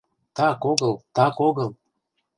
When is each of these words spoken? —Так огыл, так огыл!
—Так 0.37 0.59
огыл, 0.71 0.93
так 1.15 1.35
огыл! 1.47 1.69